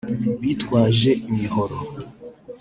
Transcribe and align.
bitwaje 0.41 1.11
imihoro 1.29 1.77